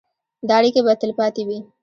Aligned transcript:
دا 0.47 0.55
اړیکې 0.59 0.81
به 0.85 0.93
تلپاتې 1.01 1.43
وي. 1.47 1.59